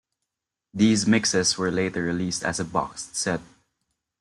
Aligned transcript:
These 0.73 1.05
mixes 1.05 1.59
were 1.59 1.69
later 1.69 2.01
released 2.01 2.43
as 2.43 2.59
a 2.59 2.65
boxed 2.65 3.15
set. 3.15 3.39